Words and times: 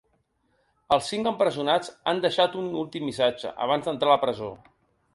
Els 0.95 1.09
cinc 1.11 1.29
empresonats 1.33 1.93
han 2.13 2.23
deixat 2.25 2.59
un 2.65 2.73
últim 2.83 3.09
missatge 3.13 3.55
abans 3.67 3.89
d’entrar 3.91 4.15
a 4.15 4.17
la 4.17 4.21
presó. 4.29 4.53